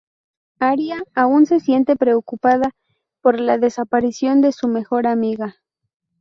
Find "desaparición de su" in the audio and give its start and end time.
3.59-4.67